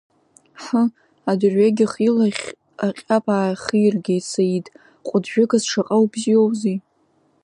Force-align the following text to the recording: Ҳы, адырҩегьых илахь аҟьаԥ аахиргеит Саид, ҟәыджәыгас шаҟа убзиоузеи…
Ҳы, 0.61 0.81
адырҩегьых 1.29 1.93
илахь 2.07 2.45
аҟьаԥ 2.85 3.25
аахиргеит 3.35 4.25
Саид, 4.31 4.65
ҟәыджәыгас 5.07 5.63
шаҟа 5.71 5.97
убзиоузеи… 6.03 6.77